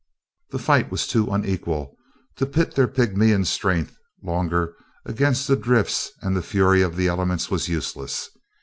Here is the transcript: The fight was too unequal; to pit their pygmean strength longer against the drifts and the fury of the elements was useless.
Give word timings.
The 0.49 0.57
fight 0.57 0.89
was 0.89 1.05
too 1.05 1.27
unequal; 1.27 1.95
to 2.37 2.47
pit 2.47 2.73
their 2.73 2.87
pygmean 2.87 3.45
strength 3.45 3.95
longer 4.23 4.73
against 5.05 5.47
the 5.47 5.55
drifts 5.55 6.09
and 6.23 6.35
the 6.35 6.41
fury 6.41 6.81
of 6.81 6.95
the 6.95 7.07
elements 7.07 7.51
was 7.51 7.69
useless. 7.69 8.31